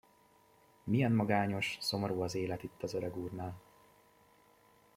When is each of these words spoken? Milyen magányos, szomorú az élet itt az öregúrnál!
Milyen 0.83 1.11
magányos, 1.11 1.77
szomorú 1.81 2.21
az 2.21 2.35
élet 2.35 2.63
itt 2.63 2.83
az 2.83 2.93
öregúrnál! 2.93 3.61